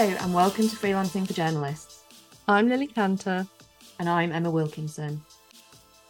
[0.00, 2.04] Hello, and welcome to Freelancing for Journalists.
[2.46, 3.44] I'm Lily Canter.
[3.98, 5.20] And I'm Emma Wilkinson.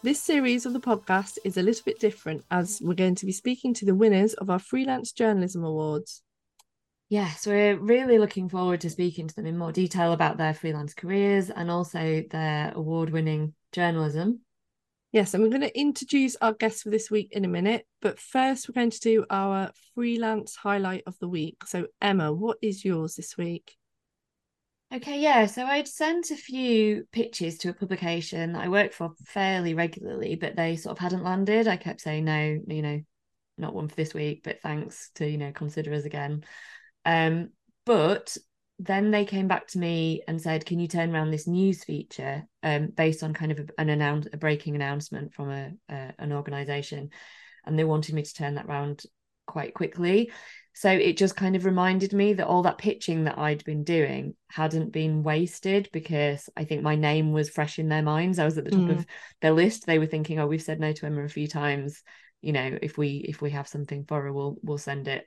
[0.02, 3.32] This series of the podcast is a little bit different as we're going to be
[3.32, 6.20] speaking to the winners of our Freelance Journalism Awards.
[7.08, 10.92] Yes, we're really looking forward to speaking to them in more detail about their freelance
[10.92, 14.40] careers and also their award winning journalism.
[15.12, 17.86] Yes, and we're going to introduce our guests for this week in a minute.
[18.02, 21.64] But first, we're going to do our freelance highlight of the week.
[21.64, 23.77] So, Emma, what is yours this week?
[24.90, 25.44] Okay, yeah.
[25.46, 30.34] So I'd sent a few pitches to a publication that I work for fairly regularly,
[30.34, 31.68] but they sort of hadn't landed.
[31.68, 33.00] I kept saying no, you know,
[33.58, 36.44] not one for this week, but thanks to, you know, consider us again.
[37.04, 37.50] Um,
[37.84, 38.34] but
[38.78, 42.44] then they came back to me and said, "Can you turn around this news feature
[42.62, 46.32] um, based on kind of a, an announce a breaking announcement from a, a an
[46.32, 47.10] organization?"
[47.66, 49.02] And they wanted me to turn that around
[49.46, 50.30] quite quickly.
[50.78, 54.36] So it just kind of reminded me that all that pitching that I'd been doing
[54.48, 58.38] hadn't been wasted because I think my name was fresh in their minds.
[58.38, 58.98] I was at the top mm.
[58.98, 59.06] of
[59.40, 59.86] their list.
[59.86, 62.00] They were thinking, "Oh, we've said no to Emma a few times.
[62.42, 65.26] You know, if we if we have something for her, we'll we'll send it."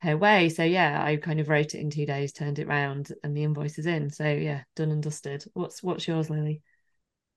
[0.00, 0.48] her way.
[0.48, 3.42] So yeah, I kind of wrote it in two days, turned it round, and the
[3.42, 4.08] invoice is in.
[4.08, 5.44] So yeah, done and dusted.
[5.52, 6.62] What's what's yours, Lily?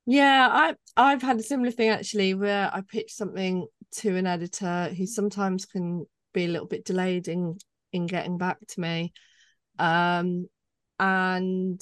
[0.05, 4.93] Yeah, I I've had a similar thing actually where I pitched something to an editor
[4.95, 7.57] who sometimes can be a little bit delayed in
[7.91, 9.13] in getting back to me.
[9.79, 10.47] Um
[10.99, 11.81] and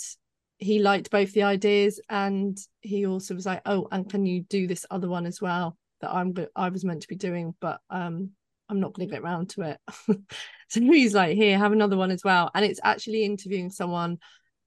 [0.57, 4.67] he liked both the ideas and he also was like, "Oh, and can you do
[4.67, 8.31] this other one as well that I'm I was meant to be doing, but um
[8.69, 9.79] I'm not going to get around to it.
[10.69, 12.51] so he's like, here, have another one as well.
[12.53, 14.19] And it's actually interviewing someone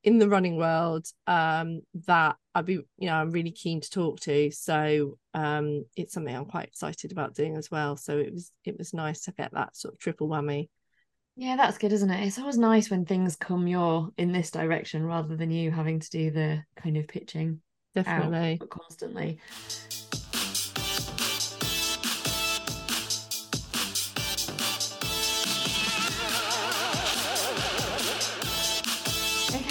[0.05, 4.20] in the running world um, that I'd be, you know, I'm really keen to talk
[4.20, 4.50] to.
[4.50, 7.97] So um, it's something I'm quite excited about doing as well.
[7.97, 10.69] So it was it was nice to get that sort of triple whammy.
[11.37, 12.27] Yeah, that's good, isn't it?
[12.27, 16.10] It's always nice when things come your in this direction rather than you having to
[16.10, 17.60] do the kind of pitching
[17.94, 19.38] definitely constantly.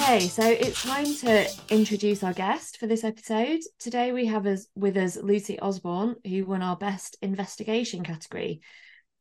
[0.01, 3.59] Okay, so it's time to introduce our guest for this episode.
[3.77, 8.61] Today we have us with us Lucy Osborne, who won our Best Investigation category.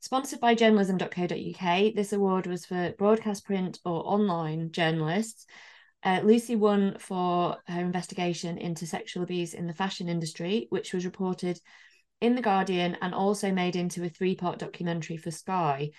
[0.00, 5.44] Sponsored by journalism.co.uk, this award was for broadcast print or online journalists.
[6.02, 11.04] Uh, Lucy won for her investigation into sexual abuse in the fashion industry, which was
[11.04, 11.60] reported
[12.22, 15.90] in The Guardian and also made into a three part documentary for Sky.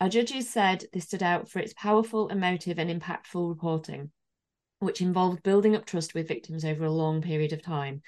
[0.00, 4.12] Our judges said this stood out for its powerful, emotive, and impactful reporting,
[4.78, 8.02] which involved building up trust with victims over a long period of time.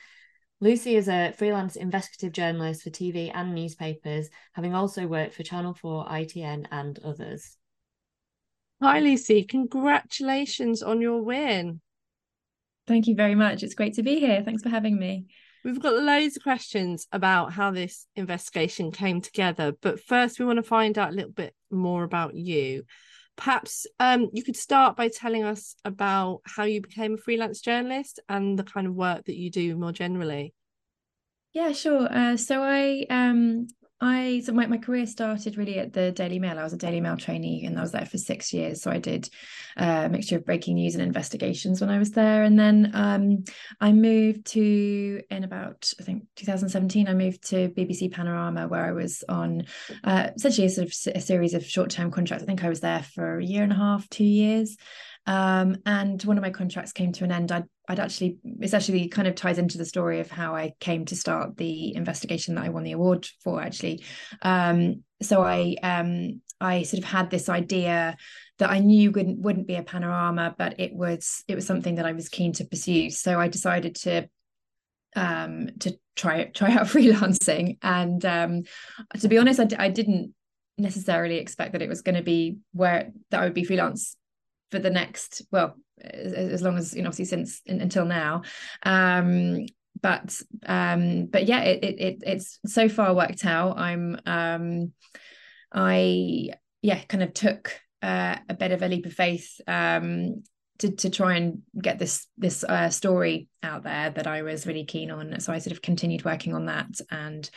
[0.61, 5.75] Lucy is a freelance investigative journalist for TV and newspapers, having also worked for Channel
[5.75, 7.56] 4, ITN, and others.
[8.83, 9.43] Hi, Lucy.
[9.45, 11.81] Congratulations on your win.
[12.87, 13.62] Thank you very much.
[13.62, 14.43] It's great to be here.
[14.45, 15.27] Thanks for having me.
[15.65, 20.56] We've got loads of questions about how this investigation came together, but first we want
[20.56, 22.84] to find out a little bit more about you.
[23.37, 28.20] Perhaps um, you could start by telling us about how you became a freelance journalist
[28.28, 30.54] and the kind of work that you do more generally.
[31.53, 32.09] Yeah, sure.
[32.10, 33.66] Uh, so I um,
[34.00, 36.59] I so my, my career started really at the Daily Mail.
[36.59, 38.83] I was a Daily Mail trainee and I was there for six years.
[38.83, 39.28] So I did
[39.77, 42.43] uh, a mixture of breaking news and investigations when I was there.
[42.43, 43.44] And then um,
[43.78, 47.09] I moved to in about I think 2017.
[47.09, 49.66] I moved to BBC Panorama where I was on
[50.03, 52.43] uh, essentially a sort of a series of short term contracts.
[52.43, 54.78] I think I was there for a year and a half, two years.
[55.31, 57.53] Um, and one of my contracts came to an end.
[57.53, 61.05] I'd, I'd actually, it's actually kind of ties into the story of how I came
[61.05, 64.05] to start the investigation that I won the award for, actually.
[64.43, 68.17] Um, so I, um, I sort of had this idea
[68.59, 72.06] that I knew wouldn't wouldn't be a panorama, but it was it was something that
[72.06, 73.09] I was keen to pursue.
[73.09, 74.29] So I decided to
[75.17, 78.62] um to try try out freelancing and um
[79.19, 80.35] to be honest I d- I didn't
[80.79, 84.17] necessarily expect that it was going to be where that I would be freelance
[84.70, 88.43] for the next well as, as long as you know obviously since in, until now
[88.84, 89.67] um
[90.00, 94.93] but um but yeah it, it, it it's so far worked out i'm um
[95.72, 96.49] i
[96.82, 100.43] yeah kind of took uh, a bit of a leap of faith um
[100.81, 104.84] to, to try and get this this uh, story out there that I was really
[104.84, 105.38] keen on.
[105.40, 107.49] So I sort of continued working on that and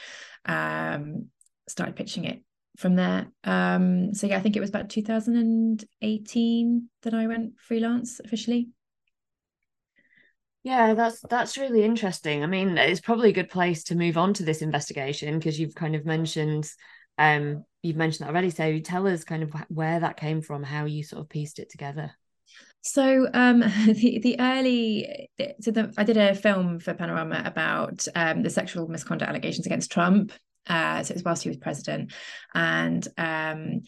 [0.45, 1.27] um,
[1.67, 2.43] started pitching it
[2.77, 3.27] from there.
[3.43, 8.69] Um, so yeah, I think it was about 2018 that I went freelance officially.
[10.63, 12.43] Yeah, that's that's really interesting.
[12.43, 15.75] I mean, it's probably a good place to move on to this investigation because you've
[15.75, 16.69] kind of mentioned
[17.17, 18.49] um you've mentioned that already.
[18.49, 21.69] So tell us kind of where that came from, how you sort of pieced it
[21.69, 22.11] together.
[22.81, 25.29] So um, the the early
[25.59, 29.91] so the, I did a film for Panorama about um, the sexual misconduct allegations against
[29.91, 30.31] Trump.
[30.67, 32.13] Uh, so it was whilst he was president,
[32.53, 33.81] and um,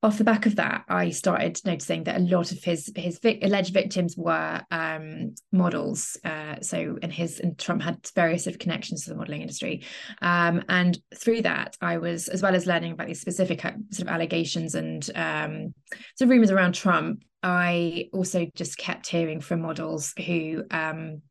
[0.00, 3.40] off the back of that, I started noticing that a lot of his his vic-
[3.42, 6.16] alleged victims were um, models.
[6.24, 9.82] Uh, so, and his and Trump had various sort of connections to the modeling industry,
[10.22, 14.08] um, and through that, I was as well as learning about these specific uh, sort
[14.08, 15.74] of allegations and um,
[16.16, 17.24] sort of rumors around Trump.
[17.42, 21.22] I also just kept hearing from models who um,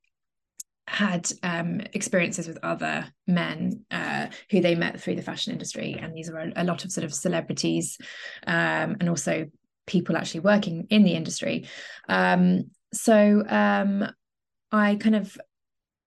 [0.87, 6.15] had um, experiences with other men uh, who they met through the fashion industry, and
[6.15, 7.97] these were a lot of sort of celebrities
[8.45, 9.47] um, and also
[9.85, 11.65] people actually working in the industry.
[12.07, 14.09] Um, so um,
[14.71, 15.37] I kind of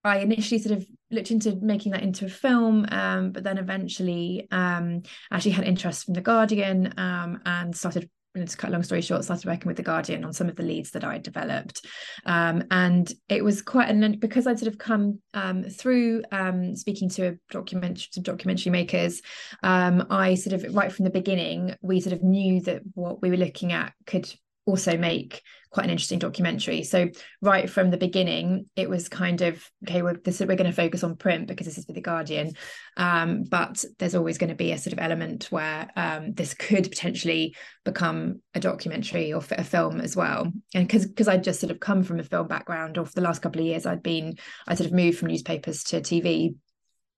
[0.02, 4.48] I initially sort of looked into making that into a film, um, but then eventually
[4.50, 9.24] um, actually had interest from the Guardian and started to cut a long story short,
[9.24, 11.84] started working with the Guardian on some of the leads that I developed,
[12.26, 17.08] um, and it was quite an because I'd sort of come um, through um, speaking
[17.10, 19.20] to documentary documentary makers.
[19.62, 23.30] Um, I sort of right from the beginning, we sort of knew that what we
[23.30, 24.32] were looking at could
[24.66, 26.82] also make quite an interesting documentary.
[26.82, 27.08] So
[27.40, 30.02] right from the beginning, it was kind of okay.
[30.02, 32.54] We're this, we're going to focus on print because this is for the Guardian,
[32.96, 36.84] um, but there's always going to be a sort of element where um, this could
[36.84, 37.54] potentially
[37.84, 40.52] become a documentary or a film as well.
[40.74, 43.20] And because because I'd just sort of come from a film background, or for the
[43.20, 44.36] last couple of years, I'd been
[44.66, 46.54] I sort of moved from newspapers to TV.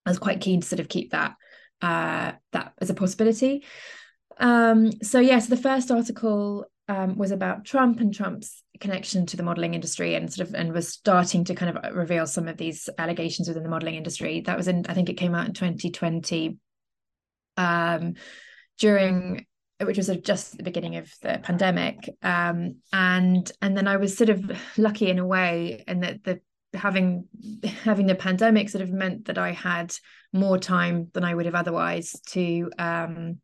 [0.05, 1.37] I was quite keen to sort of keep that
[1.81, 3.65] uh, that as a possibility.
[4.39, 9.37] Um, so yeah, so the first article um, was about Trump and Trump's connection to
[9.37, 12.57] the modeling industry and sort of and was starting to kind of reveal some of
[12.57, 14.43] these allegations within the modeling industry.
[14.43, 16.59] That was in I think it came out in 2020
[17.57, 18.15] um,
[18.79, 19.47] during
[19.83, 23.97] which was sort of just the beginning of the pandemic um, and and then I
[23.97, 26.41] was sort of lucky in a way in that the
[26.75, 27.27] having
[27.85, 29.95] having the pandemic sort of meant that I had
[30.33, 33.41] more time than I would have otherwise to um,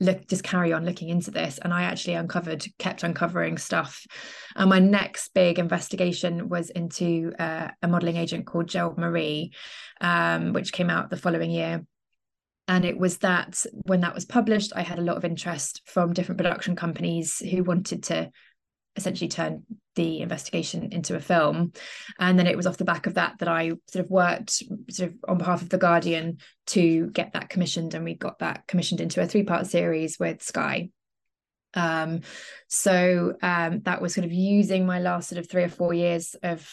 [0.00, 1.58] look just carry on looking into this.
[1.58, 4.06] And i actually uncovered kept uncovering stuff.
[4.54, 9.52] And my next big investigation was into uh, a modeling agent called gerald marie
[10.00, 11.84] um, which came out the following year.
[12.68, 16.12] And it was that when that was published i had a lot of interest from
[16.12, 18.30] different production companies who wanted to
[18.96, 19.62] essentially turned
[19.94, 21.72] the investigation into a film
[22.18, 25.10] and then it was off the back of that that i sort of worked sort
[25.10, 29.00] of on behalf of the guardian to get that commissioned and we got that commissioned
[29.00, 30.90] into a three part series with sky
[31.74, 32.20] um,
[32.68, 36.34] so um, that was sort of using my last sort of three or four years
[36.42, 36.66] of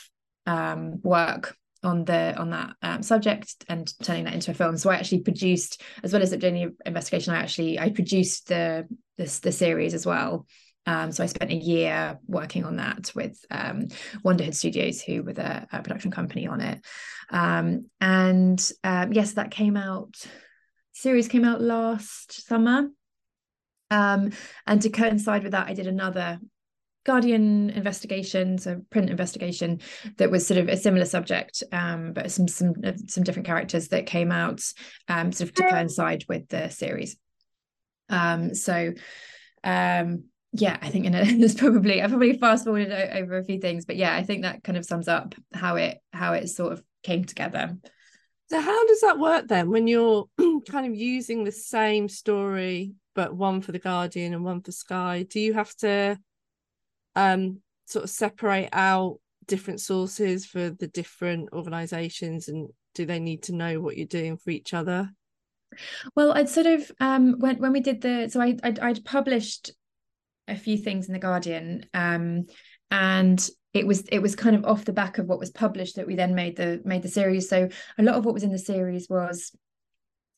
[0.45, 4.77] um, work on the on that um, subject and turning that into a film.
[4.77, 8.87] So I actually produced, as well as doing the investigation, I actually I produced the
[9.17, 10.47] this the series as well.
[10.85, 13.88] Um, so I spent a year working on that with um,
[14.24, 16.85] Wonderhood Studios, who were the uh, production company on it.
[17.30, 20.15] Um, and um, yes, that came out.
[20.91, 22.89] Series came out last summer.
[23.89, 24.31] Um,
[24.68, 26.39] and to coincide with that, I did another
[27.06, 29.81] Guardian investigation, so print investigation
[30.17, 32.74] that was sort of a similar subject, um, but some some
[33.07, 34.62] some different characters that came out
[35.10, 37.17] um, sort of to coincide with the series.
[38.10, 38.93] Um, so
[39.65, 43.60] um, yeah, I think in a, there's probably I probably fast forwarded over a few
[43.60, 46.74] things, but yeah, I think that kind of sums up how it how it sort
[46.74, 47.75] of came together.
[48.50, 50.25] So how does that work then when you're
[50.69, 55.25] kind of using the same story but one for the Guardian and one for Sky?
[55.27, 56.17] Do you have to
[57.15, 63.43] um sort of separate out different sources for the different organizations and do they need
[63.43, 65.10] to know what you're doing for each other?
[66.15, 69.72] Well, I'd sort of um when when we did the so I I'd, I'd published
[70.47, 72.45] a few things in the Guardian, um,
[72.91, 76.07] and it was it was kind of off the back of what was published that
[76.07, 77.50] we then made the made the series.
[77.50, 79.51] So a lot of what was in the series was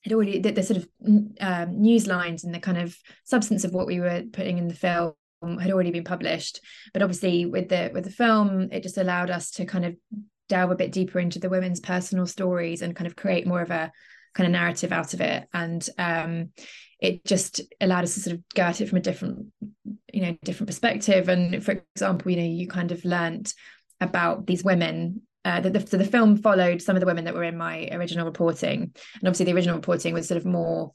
[0.05, 0.89] it already the, the sort of
[1.41, 4.73] um, news lines and the kind of substance of what we were putting in the
[4.73, 5.13] film
[5.59, 6.61] had already been published.
[6.93, 9.95] But obviously with the with the film, it just allowed us to kind of
[10.47, 13.71] delve a bit deeper into the women's personal stories and kind of create more of
[13.71, 13.91] a
[14.35, 15.47] kind of narrative out of it.
[15.53, 16.49] And um,
[16.99, 19.47] it just allowed us to sort of go at it from a different
[20.13, 21.29] you know different perspective.
[21.29, 23.53] And for example you know you kind of learnt
[24.01, 27.35] about these women uh, the, the, so the film followed some of the women that
[27.35, 28.81] were in my original reporting.
[28.81, 30.91] And obviously the original reporting was sort of more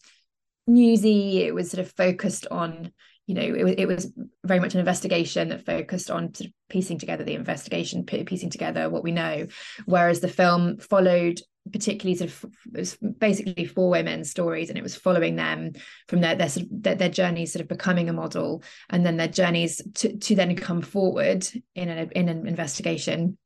[0.67, 1.45] newsy.
[1.45, 2.93] It was sort of focused on
[3.27, 4.13] you know it, it was
[4.45, 8.91] very much an investigation that focused on sort of piecing together the investigation piecing together
[8.91, 9.47] what we know.
[9.85, 11.41] Whereas the film followed
[11.73, 15.73] particularly sort of it was basically four women's stories and it was following them
[16.09, 19.17] from their their sort of their, their journeys sort of becoming a model and then
[19.17, 23.37] their journeys to, to then come forward in an in an investigation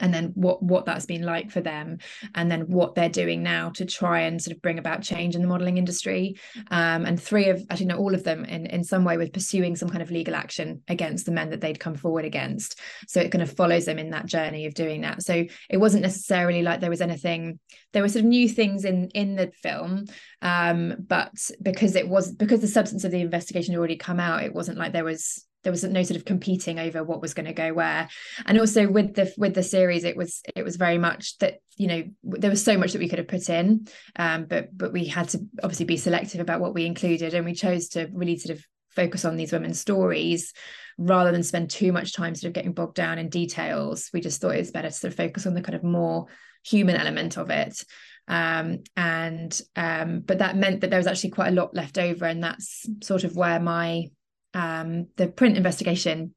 [0.00, 1.98] and then what what that's been like for them
[2.34, 5.42] and then what they're doing now to try and sort of bring about change in
[5.42, 6.38] the modeling industry.
[6.70, 9.76] Um, and three of actually no all of them in in some way were pursuing
[9.76, 12.78] some kind of legal action against the men that they'd come forward against.
[13.06, 15.22] So it kind of follows them in that journey of doing that.
[15.22, 17.58] So it wasn't necessarily like there was anything
[17.92, 20.04] there were sort of new things in in the film
[20.42, 24.44] um, but because it was because the substance of the investigation had already come out
[24.44, 27.44] it wasn't like there was there was no sort of competing over what was going
[27.44, 28.08] to go where.
[28.46, 31.86] And also with the with the series it was it was very much that you
[31.88, 35.04] know there was so much that we could have put in um, but but we
[35.04, 38.56] had to obviously be selective about what we included and we chose to really sort
[38.56, 38.64] of
[38.96, 40.54] focus on these women's stories
[40.96, 44.08] rather than spend too much time sort of getting bogged down in details.
[44.14, 46.28] We just thought it was better to sort of focus on the kind of more
[46.64, 47.84] human element of it.
[48.26, 52.24] Um, and um, but that meant that there was actually quite a lot left over
[52.24, 54.10] and that's sort of where my
[54.58, 56.34] um, the print investigation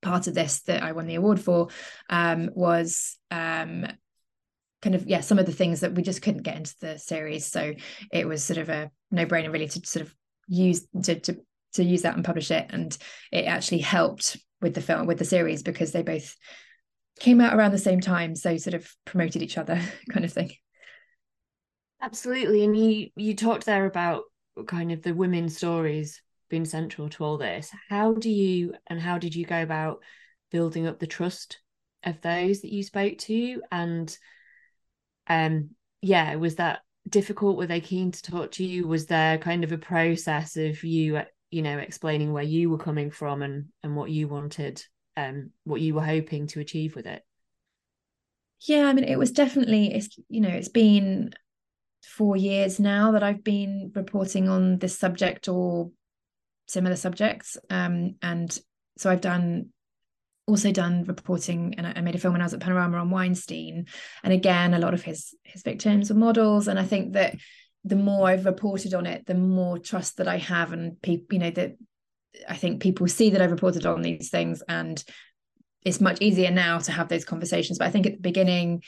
[0.00, 1.68] part of this that I won the award for
[2.08, 3.86] um, was um,
[4.80, 7.46] kind of yeah some of the things that we just couldn't get into the series.
[7.46, 7.74] So
[8.10, 10.14] it was sort of a no-brainer really to sort of
[10.48, 11.36] use to, to
[11.74, 12.66] to use that and publish it.
[12.70, 12.96] And
[13.30, 16.34] it actually helped with the film with the series because they both
[17.18, 18.34] came out around the same time.
[18.34, 19.78] So sort of promoted each other
[20.10, 20.52] kind of thing.
[22.00, 22.64] Absolutely.
[22.64, 24.22] And you you talked there about
[24.66, 27.70] kind of the women's stories been central to all this.
[27.88, 30.02] How do you and how did you go about
[30.50, 31.60] building up the trust
[32.04, 33.62] of those that you spoke to?
[33.72, 34.14] And
[35.26, 35.70] um,
[36.02, 37.56] yeah, was that difficult?
[37.56, 38.86] Were they keen to talk to you?
[38.86, 43.10] Was there kind of a process of you, you know, explaining where you were coming
[43.10, 44.84] from and and what you wanted,
[45.16, 47.22] um, what you were hoping to achieve with it?
[48.62, 51.32] Yeah, I mean, it was definitely it's you know it's been
[52.04, 55.90] four years now that I've been reporting on this subject or
[56.70, 57.56] similar subjects.
[57.68, 58.56] Um, and
[58.96, 59.70] so I've done
[60.46, 63.86] also done reporting and I made a film when I was at Panorama on Weinstein.
[64.24, 66.68] And again, a lot of his his victims were models.
[66.68, 67.36] And I think that
[67.84, 71.38] the more I've reported on it, the more trust that I have and people, you
[71.38, 71.76] know, that
[72.48, 75.02] I think people see that I've reported on these things and
[75.82, 77.78] it's much easier now to have those conversations.
[77.78, 78.82] But I think at the beginning,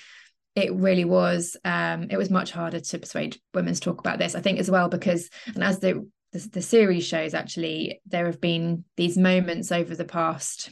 [0.55, 4.35] it really was um, it was much harder to persuade women to talk about this.
[4.35, 8.41] I think as well because and as the the, the series shows actually there have
[8.41, 10.71] been these moments over the past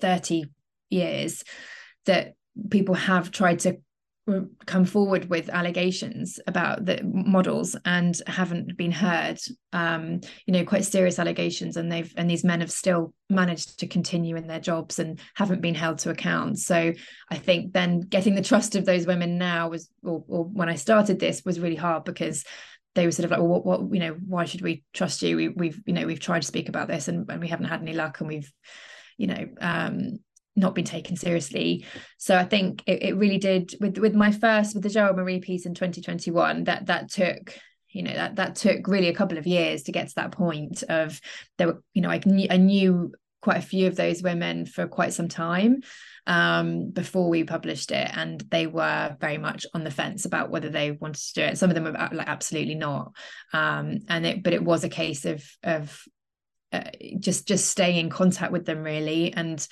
[0.00, 0.44] 30
[0.90, 1.44] years
[2.06, 2.34] that
[2.70, 3.78] people have tried to
[4.66, 9.38] come forward with allegations about the models and haven't been heard.
[9.72, 13.86] Um, you know quite serious allegations and they've and these men have still managed to
[13.86, 16.58] continue in their jobs and haven't been held to account.
[16.58, 16.92] So
[17.30, 20.74] i think then getting the trust of those women now was or, or when i
[20.74, 22.44] started this was really hard because
[22.98, 25.36] they were sort of like, well, what, what, you know, why should we trust you?
[25.36, 27.80] We, we've, you know, we've tried to speak about this and, and we haven't had
[27.80, 28.52] any luck, and we've,
[29.16, 30.18] you know, um,
[30.56, 31.86] not been taken seriously.
[32.18, 35.38] So I think it, it really did with with my first with the Gerald Marie
[35.38, 36.64] piece in 2021.
[36.64, 37.56] That that took
[37.90, 40.82] you know that that took really a couple of years to get to that point
[40.88, 41.20] of
[41.56, 44.88] there were you know I knew I knew quite a few of those women for
[44.88, 45.82] quite some time
[46.28, 50.68] um, before we published it, and they were very much on the fence about whether
[50.68, 51.58] they wanted to do it.
[51.58, 53.12] Some of them were like absolutely not,
[53.54, 56.00] um, and it but it was a case of of
[56.70, 59.66] uh, just just staying in contact with them really and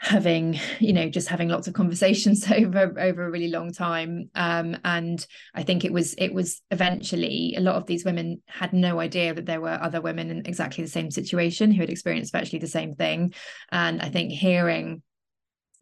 [0.00, 4.30] having you know just having lots of conversations over over a really long time.
[4.36, 8.72] Um, and i think it was it was eventually a lot of these women had
[8.72, 12.32] no idea that there were other women in exactly the same situation who had experienced
[12.32, 13.34] virtually the same thing.
[13.72, 15.02] And i think hearing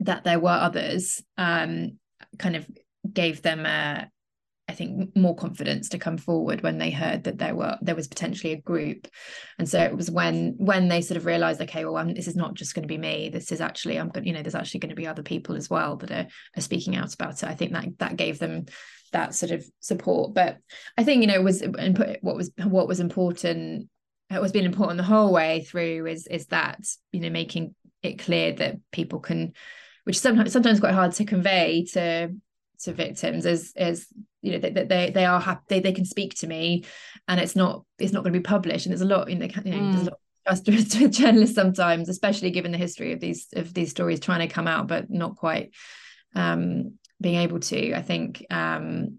[0.01, 1.99] that there were others um,
[2.39, 2.67] kind of
[3.13, 4.11] gave them a,
[4.69, 8.09] I think more confidence to come forward when they heard that there were there was
[8.09, 9.07] potentially a group,
[9.59, 12.35] and so it was when when they sort of realised, okay, well, I'm, this is
[12.35, 13.29] not just going to be me.
[13.29, 15.97] This is actually I'm you know, there's actually going to be other people as well
[15.99, 16.27] that are,
[16.57, 17.49] are speaking out about it.
[17.49, 18.67] I think that that gave them
[19.13, 20.35] that sort of support.
[20.35, 20.59] But
[20.99, 23.89] I think you know was what was what was important.
[24.29, 26.81] What was been important the whole way through is is that
[27.13, 29.53] you know making it clear that people can
[30.07, 32.33] which sometimes sometimes quite hard to convey to
[32.79, 34.07] to victims is is
[34.41, 36.85] you know that they, they are happy they, they can speak to me
[37.27, 39.49] and it's not it's not going to be published and there's a lot in the
[39.65, 39.93] you know mm.
[39.93, 43.75] there's a lot of trust with journalists sometimes especially given the history of these of
[43.75, 45.73] these stories trying to come out but not quite
[46.35, 49.19] um being able to i think um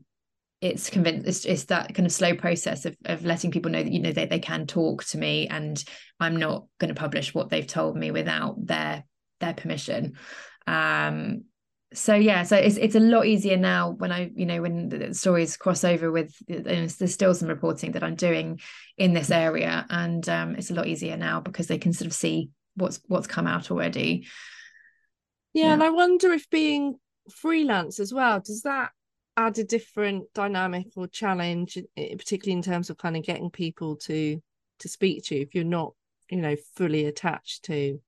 [0.61, 3.91] it's convinced it's, it's that kind of slow process of, of letting people know that
[3.91, 5.83] you know they, they can talk to me and
[6.19, 9.03] i'm not going to publish what they've told me without their
[9.39, 10.13] their permission
[10.67, 11.43] um,
[11.93, 15.13] so yeah so it's it's a lot easier now when i you know when the
[15.13, 18.59] stories cross over with there's still some reporting that i'm doing
[18.97, 22.13] in this area and um, it's a lot easier now because they can sort of
[22.13, 24.27] see what's what's come out already
[25.53, 25.73] yeah, yeah.
[25.73, 26.95] and i wonder if being
[27.31, 28.91] freelance as well does that
[29.37, 34.41] add a different dynamic or challenge particularly in terms of kind of getting people to
[34.79, 35.93] to speak to you if you're not
[36.29, 37.99] you know fully attached to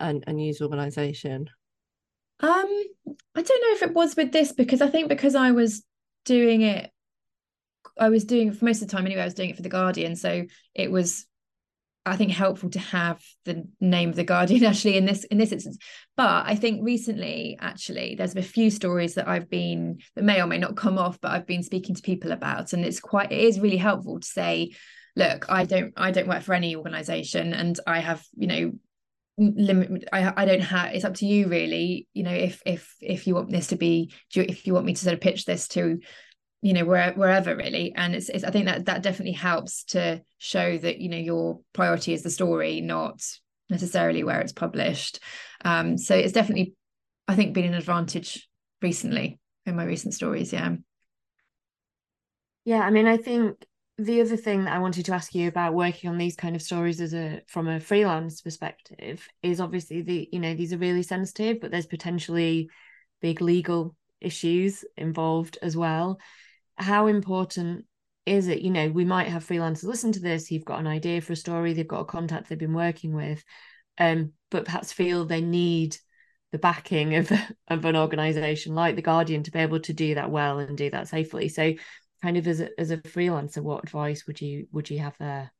[0.00, 1.48] an, a news organization
[2.40, 2.84] um,
[3.34, 5.84] I don't know if it was with this because I think because I was
[6.24, 6.90] doing it,
[7.98, 9.22] I was doing for most of the time anyway.
[9.22, 11.26] I was doing it for the Guardian, so it was,
[12.06, 15.50] I think, helpful to have the name of the Guardian actually in this in this
[15.50, 15.78] instance.
[16.16, 20.46] But I think recently, actually, there's a few stories that I've been that may or
[20.46, 23.40] may not come off, but I've been speaking to people about, and it's quite it
[23.40, 24.70] is really helpful to say
[25.16, 28.72] look i don't i don't work for any organization and i have you know
[29.38, 33.26] limit I, I don't have it's up to you really you know if if if
[33.26, 36.00] you want this to be if you want me to sort of pitch this to
[36.60, 37.92] you know where, wherever really.
[37.94, 41.60] And it's, it's i think that that definitely helps to show that you know your
[41.72, 43.22] priority is the story not
[43.70, 45.20] necessarily where it's published.
[45.64, 46.74] Um so it's definitely
[47.26, 48.48] i think been an advantage
[48.82, 50.74] recently in my recent stories yeah.
[52.64, 53.64] Yeah i mean i think
[53.98, 56.62] the other thing that I wanted to ask you about working on these kind of
[56.62, 61.02] stories as a from a freelance perspective is obviously the you know these are really
[61.02, 62.70] sensitive, but there's potentially
[63.20, 66.20] big legal issues involved as well.
[66.76, 67.86] How important
[68.24, 68.62] is it?
[68.62, 70.52] You know, we might have freelancers listen to this.
[70.52, 73.44] You've got an idea for a story, they've got a contact they've been working with,
[73.98, 75.96] um, but perhaps feel they need
[76.52, 77.32] the backing of
[77.68, 80.88] of an organization like the Guardian to be able to do that well and do
[80.90, 81.48] that safely.
[81.48, 81.74] So
[82.22, 85.52] kind of as a, as a freelancer what advice would you would you have there?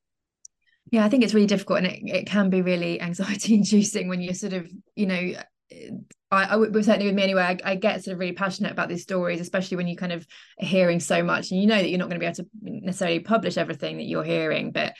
[0.91, 4.21] Yeah i think it's really difficult and it, it can be really anxiety inducing when
[4.21, 5.33] you're sort of you know
[6.31, 8.89] I, I would certainly with me anyway I, I, get sort of really passionate about
[8.89, 10.27] these stories especially when you kind of
[10.59, 13.21] hearing so much and you know that you're not going to be able to necessarily
[13.21, 14.95] publish everything that you're hearing but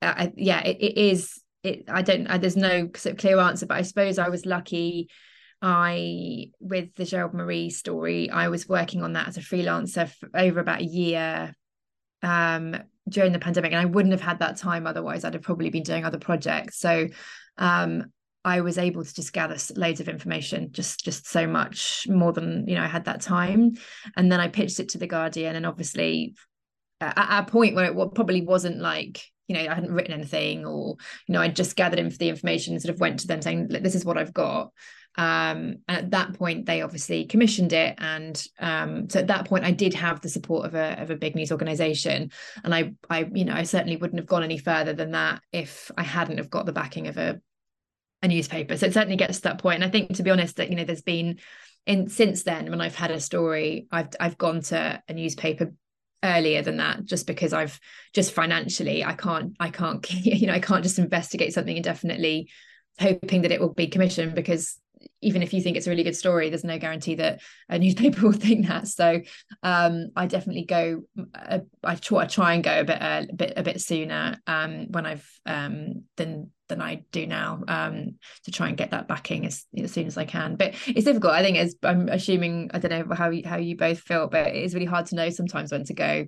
[0.00, 3.66] uh, yeah it, it is it I don't I, there's no sort of clear answer
[3.66, 5.10] but I suppose I was lucky
[5.68, 10.30] I, with the Gerald Marie story, I was working on that as a freelancer for
[10.32, 11.52] over about a year
[12.22, 12.76] um,
[13.08, 15.24] during the pandemic, and I wouldn't have had that time otherwise.
[15.24, 16.78] I'd have probably been doing other projects.
[16.78, 17.08] So
[17.58, 18.12] um,
[18.44, 22.68] I was able to just gather loads of information, just just so much more than
[22.68, 23.72] you know I had that time.
[24.16, 26.36] And then I pitched it to the Guardian, and obviously
[27.00, 30.94] at, a point where it probably wasn't like you know I hadn't written anything, or
[31.26, 33.42] you know I just gathered in for the information and sort of went to them
[33.42, 34.70] saying, "This is what I've got."
[35.16, 37.94] Um, and at that point they obviously commissioned it.
[37.98, 41.16] And um, so at that point i did have the support of a, of a
[41.16, 42.30] big news organization.
[42.64, 45.90] And i i you know i certainly wouldn't have gone any further than that if
[45.96, 47.40] i hadn't have got the backing of a
[48.22, 48.76] a newspaper.
[48.76, 49.76] So it certainly gets to that point.
[49.76, 51.38] and i think to be honest that you know there's been
[51.86, 55.72] in since then when i've had a story i've i've gone to a newspaper
[56.24, 57.78] earlier than that just because i've
[58.12, 62.50] just financially i can't i can't you know i can't just investigate something indefinitely
[62.98, 64.78] hoping that it will be commissioned because
[65.20, 68.22] even if you think it's a really good story there's no guarantee that a newspaper
[68.22, 68.88] will think that.
[68.88, 69.20] So
[69.62, 71.02] um, i definitely go
[71.34, 74.36] uh, I, try, I try and go a bit uh, a bit a bit sooner
[74.46, 79.08] um, when i've um, than than i do now um, to try and get that
[79.08, 80.56] backing as, as soon as i can.
[80.56, 81.32] But it's difficult.
[81.32, 84.48] I think as i'm assuming i don't know how you, how you both feel but
[84.48, 86.26] it's really hard to know sometimes when to go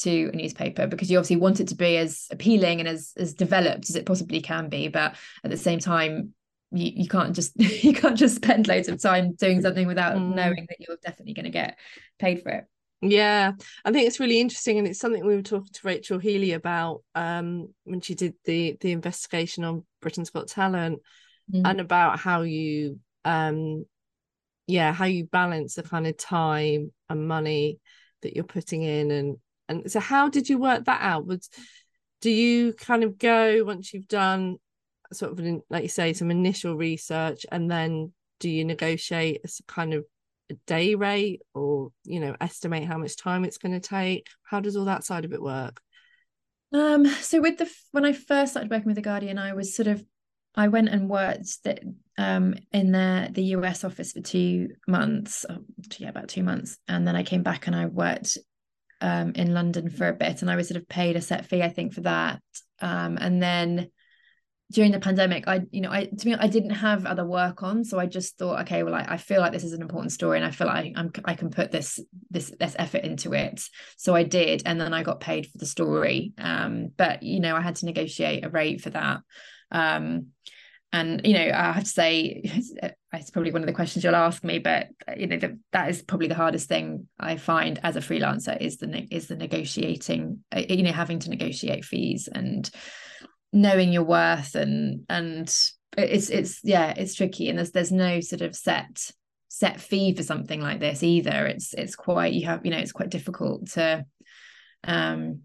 [0.00, 3.34] to a newspaper because you obviously want it to be as appealing and as as
[3.34, 4.88] developed as it possibly can be.
[4.88, 6.34] But at the same time
[6.72, 7.52] you, you can't just
[7.84, 10.34] you can't just spend loads of time doing something without mm.
[10.34, 11.78] knowing that you're definitely going to get
[12.18, 12.64] paid for it
[13.02, 13.52] yeah
[13.84, 17.02] i think it's really interesting and it's something we were talking to rachel healy about
[17.14, 21.00] um when she did the the investigation on britain's got talent
[21.52, 21.62] mm.
[21.64, 23.84] and about how you um
[24.66, 27.80] yeah how you balance the kind of time and money
[28.22, 29.36] that you're putting in and
[29.68, 31.48] and so how did you work that out was
[32.20, 34.58] do you kind of go once you've done
[35.12, 39.92] sort of like you say some initial research and then do you negotiate a kind
[39.94, 40.04] of
[40.50, 44.26] a day rate or you know estimate how much time it's going to take?
[44.42, 45.80] How does all that side of it work?
[46.72, 49.88] Um so with the when i first started working with the guardian i was sort
[49.88, 50.04] of
[50.54, 51.80] i went and worked that
[52.16, 55.58] um in the the us office for two months oh,
[55.98, 58.38] yeah about two months and then i came back and i worked
[59.00, 61.62] um in london for a bit and i was sort of paid a set fee
[61.62, 62.40] i think for that.
[62.80, 63.90] Um and then
[64.70, 67.84] during the pandemic i you know i to me i didn't have other work on
[67.84, 70.38] so i just thought okay well I, I feel like this is an important story
[70.38, 71.98] and i feel like I'm, i can put this
[72.30, 73.62] this this effort into it.
[73.96, 76.32] So i did and then i got paid for the story.
[76.38, 79.20] Um but you know i had to negotiate a rate for that.
[79.70, 80.28] Um
[80.92, 82.42] and you know i have to say
[83.12, 86.02] it's probably one of the questions you'll ask me but you know the, that is
[86.02, 90.62] probably the hardest thing i find as a freelancer is the is the negotiating uh,
[90.68, 92.70] you know having to negotiate fees and
[93.52, 95.48] knowing your worth and and
[95.96, 97.48] it's it's yeah it's tricky.
[97.48, 99.10] And there's there's no sort of set
[99.48, 101.46] set fee for something like this either.
[101.46, 104.04] It's it's quite you have you know it's quite difficult to
[104.84, 105.40] um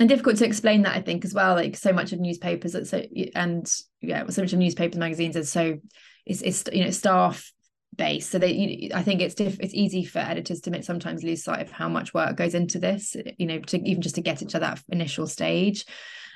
[0.00, 1.54] and difficult to explain that I think as well.
[1.54, 3.02] Like so much of newspapers so
[3.34, 5.78] and yeah so much of newspapers magazines is so
[6.26, 7.52] it's it's you know staff
[7.94, 8.30] based.
[8.30, 11.60] So they you, I think it's diff, it's easy for editors to sometimes lose sight
[11.60, 14.48] of how much work goes into this you know to even just to get it
[14.50, 15.84] to that initial stage.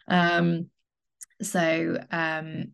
[0.07, 0.71] Um
[1.43, 2.73] so um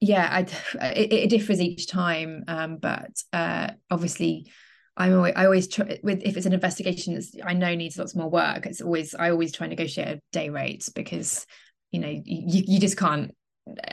[0.00, 0.40] yeah I
[0.94, 4.50] it, it differs each time um but uh obviously
[4.96, 8.14] I'm always, I always try with if it's an investigation that's I know needs lots
[8.14, 8.66] more work.
[8.66, 11.46] It's always I always try and negotiate a day rate because
[11.90, 12.22] you know you
[12.66, 13.34] you just can't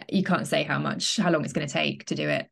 [0.10, 2.48] you can't say how much how long it's going to take to do it.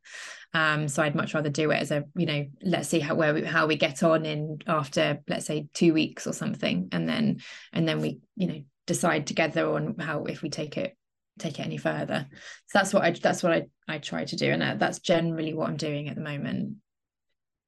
[0.54, 3.34] Um, so I'd much rather do it as a you know let's see how where
[3.34, 7.40] we, how we get on in after let's say two weeks or something, and then
[7.72, 10.96] and then we you know decide together on how if we take it
[11.38, 12.26] take it any further.
[12.66, 15.68] So that's what I that's what I I try to do, and that's generally what
[15.68, 16.76] I'm doing at the moment.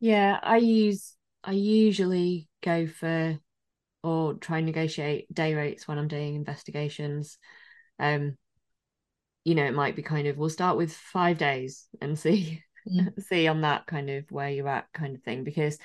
[0.00, 3.38] Yeah, I use I usually go for
[4.02, 7.38] or try and negotiate day rates when I'm doing investigations.
[7.98, 8.36] Um,
[9.44, 13.20] you know, it might be kind of we'll start with five days and see mm.
[13.28, 15.44] see on that kind of where you're at kind of thing.
[15.44, 15.78] Because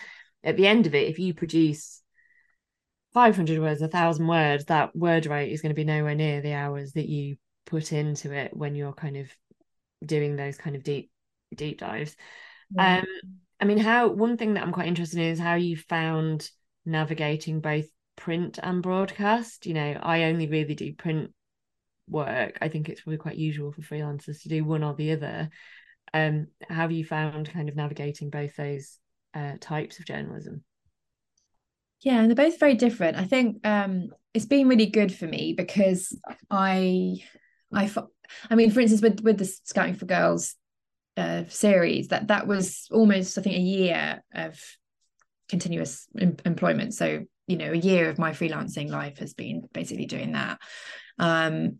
[0.43, 2.01] at the end of it, if you produce
[3.13, 6.53] 500 words, a thousand words, that word rate is going to be nowhere near the
[6.53, 9.29] hours that you put into it when you're kind of
[10.05, 11.11] doing those kind of deep
[11.55, 12.15] deep dives.
[12.77, 13.05] Um
[13.59, 16.49] I mean, how one thing that I'm quite interested in is how you found
[16.85, 19.65] navigating both print and broadcast.
[19.65, 21.31] You know, I only really do print
[22.07, 22.57] work.
[22.61, 25.49] I think it's probably quite usual for freelancers to do one or the other.
[26.13, 28.97] Um, how have you found kind of navigating both those
[29.33, 30.63] uh, types of journalism?
[32.01, 33.17] Yeah, and they're both very different.
[33.17, 36.17] I think um, it's been really good for me because
[36.51, 37.17] I,
[37.73, 37.89] I,
[38.49, 40.55] I mean, for instance, with with the Scouting for Girls
[41.17, 44.59] uh, series that that was almost i think a year of
[45.47, 46.93] continuous em- employment.
[46.93, 50.59] So you know a year of my freelancing life has been basically doing that.
[51.19, 51.77] Um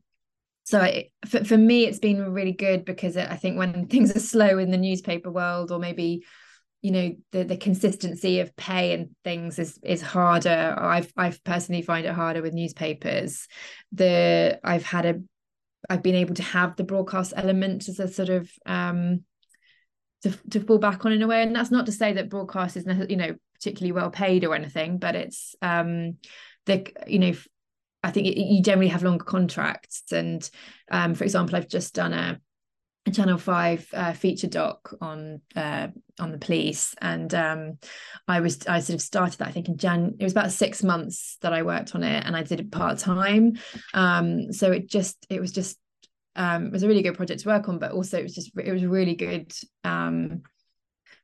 [0.63, 0.87] so
[1.27, 4.71] for, for me it's been really good because i think when things are slow in
[4.71, 6.25] the newspaper world or maybe
[6.81, 11.83] you know the the consistency of pay and things is is harder i've i've personally
[11.83, 13.47] find it harder with newspapers.
[13.91, 15.21] The i've had a
[15.89, 19.23] I've been able to have the broadcast element as a sort of um,
[20.23, 21.43] to to fall back on in a way.
[21.43, 24.97] And that's not to say that broadcast is you know particularly well paid or anything,
[24.97, 26.17] but it's um,
[26.65, 27.33] the you know
[28.03, 30.03] I think you generally have longer contracts.
[30.11, 30.47] And
[30.91, 32.39] um, for example, I've just done a
[33.11, 35.87] Channel Five uh, feature doc on uh,
[36.19, 37.77] on the police, and um,
[38.27, 40.15] I was I sort of started that I think in Jan.
[40.19, 42.97] It was about six months that I worked on it, and I did it part
[42.97, 43.59] time.
[43.93, 45.77] Um, so it just it was just
[46.35, 48.51] um, it was a really good project to work on, but also it was just
[48.57, 50.41] it was really good um,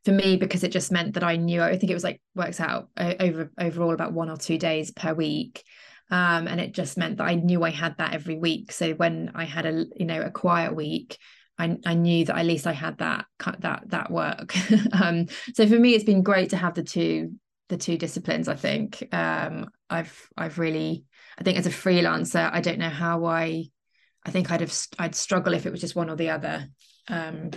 [0.05, 2.59] for me because it just meant that I knew I think it was like works
[2.59, 5.63] out over overall about one or two days per week.
[6.11, 8.73] Um, and it just meant that I knew I had that every week.
[8.73, 11.17] So when I had a you know a quiet week,
[11.61, 13.25] I, I knew that at least I had that
[13.59, 14.55] that that work.
[14.93, 17.33] um, so for me, it's been great to have the two
[17.69, 18.47] the two disciplines.
[18.47, 21.05] I think um, I've I've really
[21.37, 23.65] I think as a freelancer, I don't know how I
[24.25, 26.67] I think I'd have I'd struggle if it was just one or the other.
[27.07, 27.51] Um,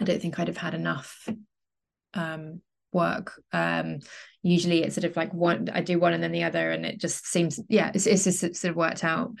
[0.00, 1.28] I don't think I'd have had enough
[2.14, 2.60] um,
[2.92, 3.40] work.
[3.52, 3.98] Um,
[4.42, 6.98] usually it's sort of like one I do one and then the other, and it
[6.98, 9.32] just seems yeah, it's, it's just sort of worked out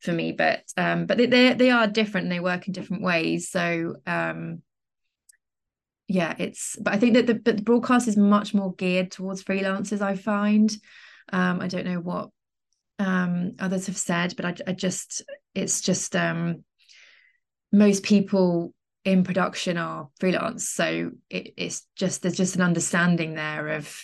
[0.00, 3.96] for me but um but they they, are different they work in different ways so
[4.06, 4.62] um
[6.08, 9.42] yeah it's but i think that the but the broadcast is much more geared towards
[9.42, 10.76] freelancers i find
[11.32, 12.30] um i don't know what
[12.98, 15.22] um others have said but i, I just
[15.54, 16.64] it's just um
[17.72, 18.72] most people
[19.06, 20.68] in production are freelance.
[20.68, 23.96] So it, it's just there's just an understanding there of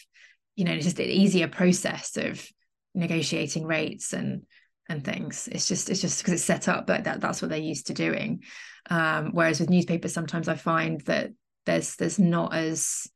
[0.55, 2.47] you know it's just an easier process of
[2.95, 4.43] negotiating rates and
[4.89, 5.49] and things.
[5.51, 7.95] It's just it's just because it's set up like that that's what they're used to
[7.95, 8.45] doing.
[8.89, 11.31] Um, whereas with newspapers sometimes i find that
[11.67, 13.07] there's there's not as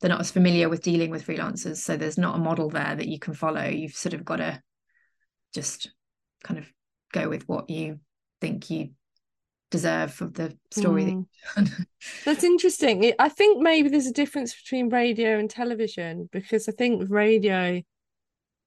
[0.00, 1.76] they're not as familiar with dealing with freelancers.
[1.76, 3.64] So there's not a model there that you can follow.
[3.64, 4.62] You've sort of got to
[5.54, 5.90] just
[6.42, 6.66] kind of
[7.12, 8.00] go with what you
[8.40, 8.90] think you
[9.74, 11.26] deserve of the story mm.
[11.56, 11.86] that
[12.24, 17.04] that's interesting i think maybe there's a difference between radio and television because i think
[17.08, 17.82] radio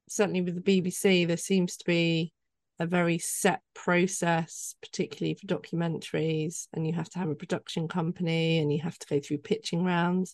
[0.09, 2.33] certainly with the bbc there seems to be
[2.79, 8.59] a very set process, particularly for documentaries, and you have to have a production company
[8.59, 10.33] and you have to go through pitching rounds.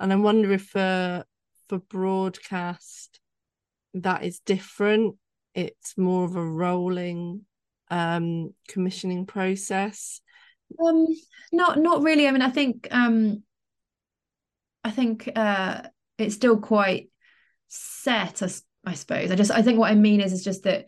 [0.00, 1.24] And I wonder if for
[1.68, 3.20] for broadcast
[3.94, 5.16] that is different.
[5.54, 7.42] It's more of a rolling
[7.90, 10.20] um commissioning process.
[10.84, 11.06] Um
[11.52, 12.26] not not really.
[12.26, 13.42] I mean, I think um
[14.84, 15.82] I think uh
[16.18, 17.10] it's still quite
[17.68, 18.48] set, I,
[18.84, 19.30] I suppose.
[19.30, 20.86] I just I think what I mean is is just that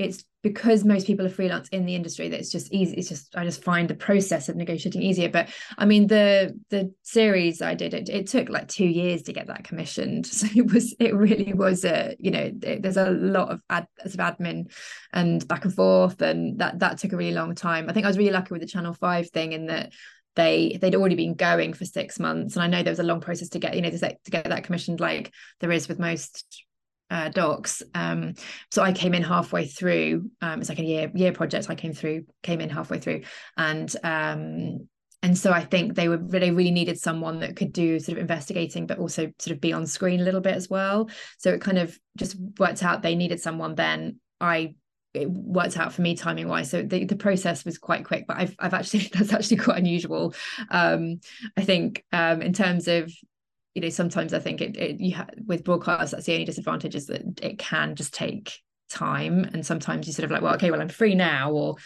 [0.00, 3.36] it's because most people are freelance in the industry that it's just easy it's just
[3.36, 5.28] i just find the process of negotiating easier.
[5.28, 9.32] But i mean the the series i did it, it took like two years to
[9.32, 10.28] get that commissioned.
[10.40, 13.86] So it was it really was a you know it, there's a lot of ad
[14.04, 14.72] of admin
[15.12, 17.88] and back and forth and that that took a really long time.
[17.88, 19.92] I think i was really lucky with the channel 5 thing in that
[20.36, 23.20] they they'd already been going for six months and i know there was a long
[23.20, 26.64] process to get you know to, to get that commissioned like there is with most
[27.10, 27.82] uh, docs.
[27.94, 28.34] Um,
[28.70, 30.30] so I came in halfway through.
[30.40, 31.68] Um, it's like a year year project.
[31.68, 33.22] I came through, came in halfway through,
[33.56, 34.88] and um,
[35.22, 38.22] and so I think they were they really needed someone that could do sort of
[38.22, 41.10] investigating, but also sort of be on screen a little bit as well.
[41.38, 43.02] So it kind of just worked out.
[43.02, 43.74] They needed someone.
[43.74, 44.74] Then I
[45.12, 48.36] it worked out for me timing wise so the, the process was quite quick but
[48.36, 50.34] I've, I've actually that's actually quite unusual
[50.70, 51.18] um
[51.56, 53.12] i think um in terms of
[53.74, 56.94] you know sometimes i think it, it you have with broadcast that's the only disadvantage
[56.94, 59.48] is that it can just take time.
[59.52, 61.76] And sometimes you sort of like well okay well i'm free now or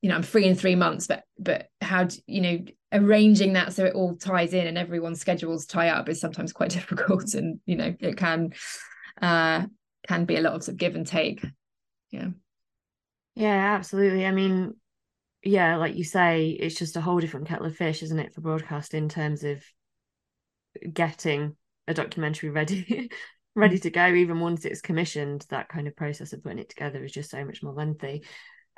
[0.00, 2.58] you know i'm free in three months but but how do, you know
[2.92, 6.70] arranging that so it all ties in and everyone's schedules tie up is sometimes quite
[6.70, 8.52] difficult and you know it can
[9.20, 9.66] uh
[10.06, 11.44] can be a lot of, sort of give and take.
[12.12, 12.28] Yeah.
[13.34, 14.24] Yeah absolutely.
[14.24, 14.74] I mean
[15.42, 18.40] yeah like you say it's just a whole different kettle of fish isn't it for
[18.40, 19.62] broadcast in terms of
[20.92, 21.56] getting
[21.88, 23.10] a documentary ready
[23.54, 27.02] ready to go even once it's commissioned that kind of process of putting it together
[27.02, 28.22] is just so much more lengthy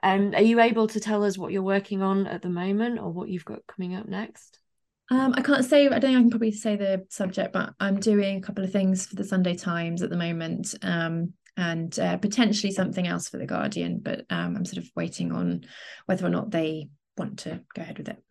[0.02, 3.10] um are you able to tell us what you're working on at the moment or
[3.10, 4.58] what you've got coming up next
[5.10, 7.98] um, I can't say, I don't think I can probably say the subject, but I'm
[7.98, 12.18] doing a couple of things for the Sunday Times at the moment um, and uh,
[12.18, 15.64] potentially something else for The Guardian, but um, I'm sort of waiting on
[16.04, 18.22] whether or not they want to go ahead with it.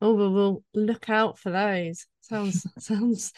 [0.00, 2.06] Oh, well, we'll look out for those.
[2.28, 3.32] Sounds sounds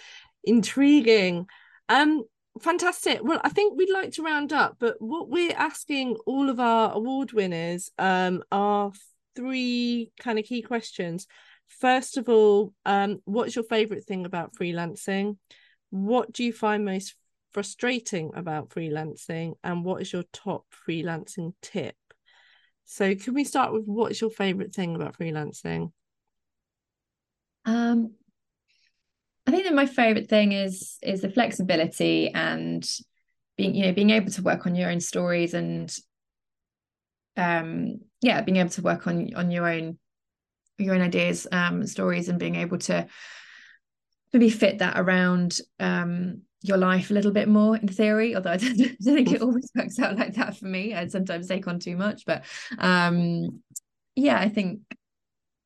[0.44, 1.46] intriguing.
[1.88, 2.24] Um,
[2.60, 3.20] fantastic.
[3.22, 6.92] Well, I think we'd like to round up, but what we're asking all of our
[6.92, 8.92] award winners um are
[9.34, 11.26] three kind of key questions.
[11.66, 15.36] First of all, um, what's your favorite thing about freelancing?
[15.90, 17.14] What do you find most
[17.52, 19.54] frustrating about freelancing?
[19.64, 21.96] And what is your top freelancing tip?
[22.84, 25.90] So, can we start with what's your favorite thing about freelancing?
[27.64, 28.12] Um,
[29.46, 32.88] I think that my favorite thing is is the flexibility and
[33.56, 35.94] being you know being able to work on your own stories and
[37.36, 39.98] um yeah being able to work on on your own
[40.78, 43.06] your own ideas um stories and being able to
[44.32, 48.56] maybe fit that around um your life a little bit more in theory although I
[48.56, 50.94] don't, I don't think it always works out like that for me.
[50.94, 52.44] I sometimes take on too much but
[52.78, 53.62] um
[54.16, 54.80] yeah I think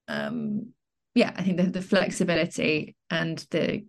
[0.08, 0.72] um
[1.14, 3.84] yeah, I think the, the flexibility and the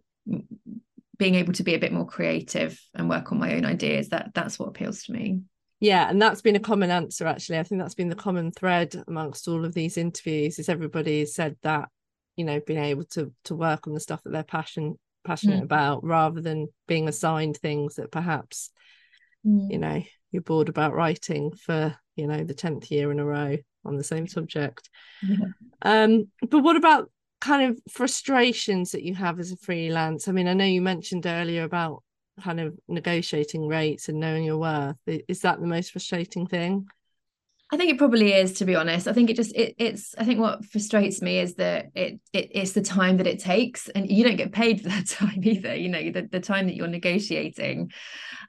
[1.17, 4.31] being able to be a bit more creative and work on my own ideas that
[4.33, 5.41] that's what appeals to me
[5.79, 8.95] yeah and that's been a common answer actually i think that's been the common thread
[9.07, 11.89] amongst all of these interviews is everybody has said that
[12.35, 15.63] you know being able to to work on the stuff that they're passion passionate mm.
[15.63, 18.71] about rather than being assigned things that perhaps
[19.45, 19.69] mm.
[19.71, 23.57] you know you're bored about writing for you know the 10th year in a row
[23.85, 24.89] on the same subject.
[25.23, 25.47] Yeah.
[25.81, 27.09] Um, but what about
[27.41, 30.27] kind of frustrations that you have as a freelance?
[30.27, 32.03] I mean, I know you mentioned earlier about
[32.41, 34.97] kind of negotiating rates and knowing your worth.
[35.05, 36.87] Is that the most frustrating thing?
[37.73, 39.07] I think it probably is, to be honest.
[39.07, 40.13] I think it just it, it's.
[40.17, 43.87] I think what frustrates me is that it, it it's the time that it takes,
[43.87, 45.73] and you don't get paid for that time either.
[45.73, 47.91] You know, the, the time that you're negotiating,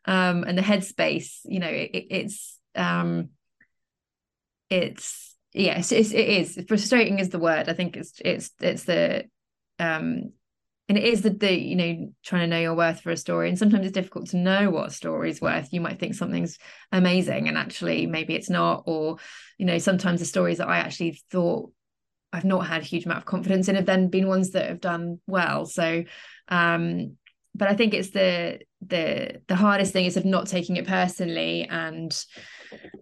[0.06, 1.38] um, and the headspace.
[1.44, 3.28] You know, it, it's um,
[4.68, 6.58] it's yes it's, it is.
[6.68, 7.68] Frustrating is the word.
[7.68, 9.24] I think it's it's it's the
[9.78, 10.32] um
[10.88, 13.48] and it is the, the you know trying to know your worth for a story.
[13.48, 15.72] And sometimes it's difficult to know what a story is worth.
[15.72, 16.58] You might think something's
[16.90, 18.84] amazing and actually maybe it's not.
[18.86, 19.18] Or
[19.58, 21.70] you know sometimes the stories that i actually thought
[22.32, 24.80] i've not had a huge amount of confidence in have then been ones that have
[24.80, 25.66] done well.
[25.66, 26.04] So
[26.48, 27.16] um
[27.54, 31.68] but i think it's the the the hardest thing is of not taking it personally
[31.68, 32.24] and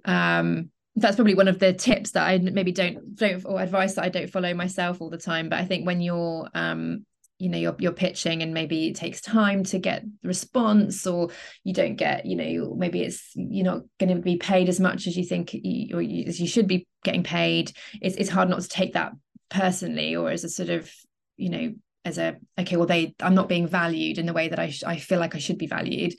[0.05, 4.05] um that's probably one of the tips that I maybe don't don't or advice that
[4.05, 5.49] I don't follow myself all the time.
[5.49, 7.05] But I think when you're um
[7.41, 11.31] you know you're you're pitching and maybe it takes time to get response or
[11.65, 15.07] you don't get you know maybe it's you're not going to be paid as much
[15.07, 18.51] as you think you, or you, as you should be getting paid it's it's hard
[18.51, 19.13] not to take that
[19.49, 20.93] personally or as a sort of
[21.39, 21.73] you know
[22.05, 24.85] as a okay well they i'm not being valued in the way that i sh-
[24.87, 26.15] i feel like i should be valued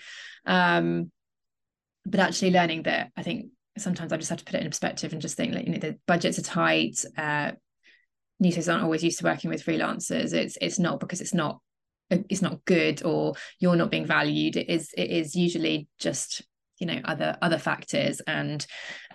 [0.48, 1.12] um
[2.04, 3.46] but actually learning that i think
[3.82, 5.80] sometimes i just have to put it in perspective and just think like you know
[5.80, 7.52] the budgets are tight uh
[8.42, 10.34] newspaper's aren't always used to working with freelancers.
[10.34, 11.62] It's it's not because it's not
[12.10, 14.58] it's not good or you're not being valued.
[14.58, 16.42] It is it is usually just
[16.80, 18.20] you know other other factors.
[18.28, 18.66] And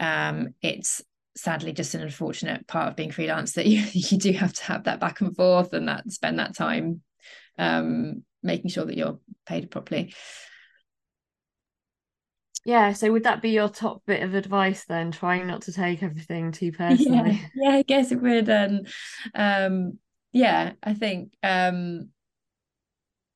[0.00, 1.02] um it's
[1.36, 4.84] sadly just an unfortunate part of being freelance that you you do have to have
[4.84, 7.02] that back and forth and that spend that time
[7.58, 10.14] um making sure that you're paid properly
[12.66, 16.02] yeah so would that be your top bit of advice then trying not to take
[16.02, 18.88] everything too personally yeah, yeah i guess it would and
[19.34, 19.98] um
[20.32, 22.10] yeah i think um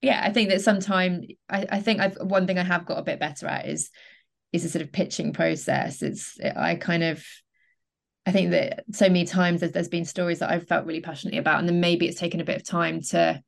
[0.02, 3.04] yeah i think that sometimes i i think i've one thing i have got a
[3.04, 3.90] bit better at is
[4.52, 7.24] is a sort of pitching process it's i kind of
[8.26, 11.38] I think that so many times there's, there's been stories that I've felt really passionately
[11.38, 13.42] about, and then maybe it's taken a bit of time to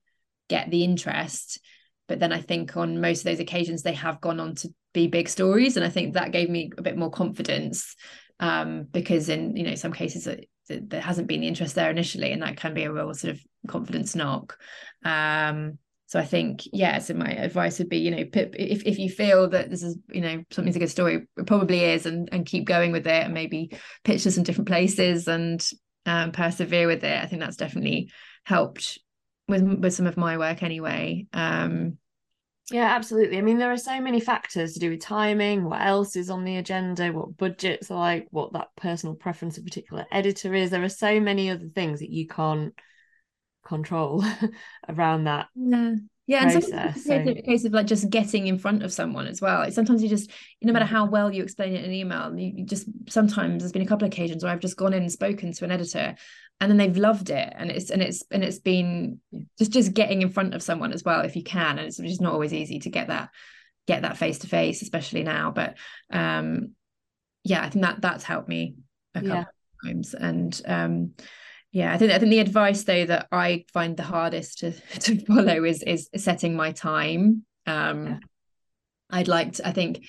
[0.48, 1.60] get the interest.
[2.08, 5.06] But then I think on most of those occasions they have gone on to be
[5.06, 7.96] big stories, and I think that gave me a bit more confidence
[8.40, 11.90] um, because in you know some cases it, it, there hasn't been the interest there
[11.90, 14.58] initially, and that can be a real sort of confidence knock.
[15.04, 15.78] Um,
[16.12, 19.48] so I think, yeah, so my advice would be, you know, if, if you feel
[19.48, 22.66] that this is, you know, something's a good story, it probably is, and, and keep
[22.66, 23.74] going with it and maybe
[24.04, 25.66] pitch to some different places and
[26.04, 27.18] um, persevere with it.
[27.18, 28.10] I think that's definitely
[28.44, 28.98] helped
[29.48, 31.26] with with some of my work anyway.
[31.32, 31.96] Um,
[32.70, 33.38] yeah, absolutely.
[33.38, 36.44] I mean, there are so many factors to do with timing, what else is on
[36.44, 40.70] the agenda, what budgets are like, what that personal preference of particular editor is.
[40.70, 42.74] There are so many other things that you can't
[43.64, 44.24] control
[44.88, 45.94] around that yeah
[46.32, 47.14] yeah process, and sometimes so.
[47.14, 50.02] it's a case of like just getting in front of someone as well like sometimes
[50.02, 50.30] you just
[50.62, 50.88] no matter mm.
[50.88, 53.86] how well you explain it in an email you, you just sometimes there's been a
[53.86, 56.14] couple of occasions where i've just gone in and spoken to an editor
[56.60, 59.20] and then they've loved it and it's and it's and it's been
[59.58, 62.20] just just getting in front of someone as well if you can and it's just
[62.20, 63.30] not always easy to get that
[63.86, 65.76] get that face to face especially now but
[66.12, 66.70] um
[67.44, 68.76] yeah i think that that's helped me
[69.14, 69.40] a couple yeah.
[69.40, 69.46] of
[69.84, 71.12] times and um
[71.72, 75.18] yeah i think i think the advice though that i find the hardest to to
[75.24, 78.18] follow is is setting my time um yeah.
[79.10, 80.04] i'd like to i think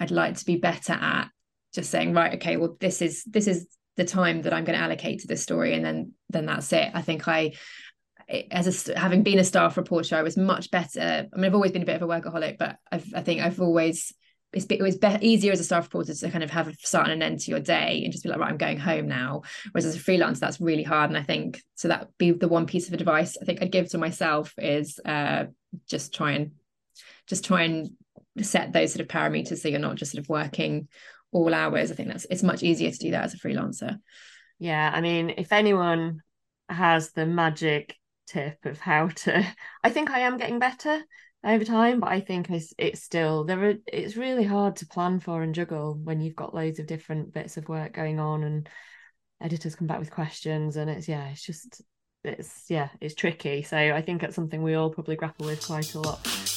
[0.00, 1.28] i'd like to be better at
[1.74, 4.84] just saying right okay well this is this is the time that i'm going to
[4.84, 7.52] allocate to this story and then then that's it i think i
[8.50, 11.72] as a having been a staff reporter i was much better i mean i've always
[11.72, 14.14] been a bit of a workaholic but I've, i think i've always
[14.54, 17.08] it's, it was be- easier as a staff reporter to kind of have a start
[17.08, 19.42] and an end to your day and just be like, right, I'm going home now.
[19.72, 21.10] Whereas as a freelancer, that's really hard.
[21.10, 23.90] And I think so that be the one piece of advice I think I'd give
[23.90, 25.46] to myself is uh,
[25.88, 26.52] just try and
[27.26, 27.90] just try and
[28.40, 30.88] set those sort of parameters so you're not just sort of working
[31.32, 31.90] all hours.
[31.90, 33.98] I think that's it's much easier to do that as a freelancer.
[34.58, 36.20] Yeah, I mean, if anyone
[36.68, 39.46] has the magic tip of how to,
[39.84, 41.02] I think I am getting better
[41.44, 45.42] over time but i think it's, still there are it's really hard to plan for
[45.42, 48.68] and juggle when you've got loads of different bits of work going on and
[49.40, 51.82] editors come back with questions and it's yeah it's just
[52.24, 53.62] it's yeah it's tricky.
[53.62, 56.53] So i think it's something we all probably grapple with quite a lot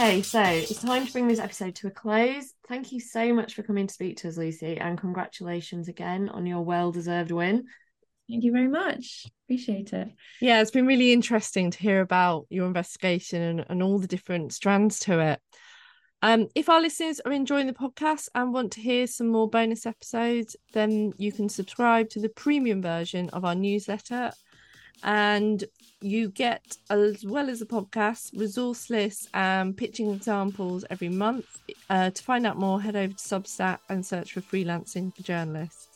[0.00, 2.54] Okay, so it's time to bring this episode to a close.
[2.66, 6.46] Thank you so much for coming to speak to us, Lucy, and congratulations again on
[6.46, 7.66] your well deserved win.
[8.26, 9.26] Thank you very much.
[9.44, 10.08] Appreciate it.
[10.40, 14.54] Yeah, it's been really interesting to hear about your investigation and, and all the different
[14.54, 15.40] strands to it.
[16.22, 19.84] Um, if our listeners are enjoying the podcast and want to hear some more bonus
[19.84, 24.32] episodes, then you can subscribe to the premium version of our newsletter
[25.02, 25.64] and
[26.02, 31.46] you get as well as the podcast resource lists and pitching examples every month.
[31.88, 35.86] Uh, to find out more head over to substack and search for freelancing for journalists.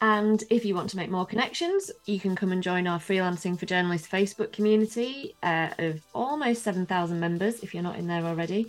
[0.00, 3.58] And if you want to make more connections you can come and join our freelancing
[3.58, 8.66] for journalists facebook community uh, of almost 7000 members if you're not in there already.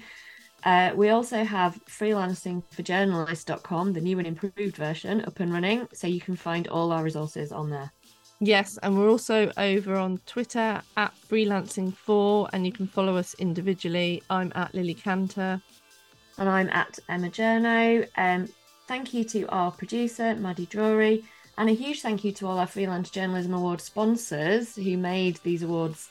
[0.63, 5.88] Uh, we also have freelancingforjournalists.com the new and improved version up and running.
[5.93, 7.91] So you can find all our resources on there
[8.42, 14.24] Yes, and we're also over on Twitter at freelancing4, and you can follow us individually.
[14.30, 15.62] I'm at Lily Canter.
[16.38, 18.06] And I'm at Emma Journo.
[18.18, 18.50] Um,
[18.88, 21.24] thank you to our producer, Maddie Drury,
[21.58, 25.64] and a huge thank you to all our Freelance Journalism Award sponsors who made these
[25.64, 26.10] awards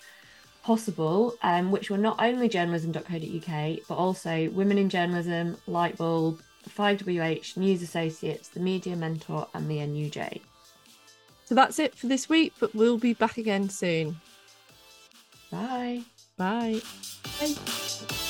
[0.63, 7.83] possible, um, which were not only journalism.co.uk, but also Women in Journalism, Lightbulb, 5WH, News
[7.83, 10.41] Associates, The Media Mentor, and the NUJ.
[11.45, 14.21] So that's it for this week, but we'll be back again soon.
[15.51, 16.03] Bye.
[16.37, 16.81] Bye.
[17.41, 18.25] Bye.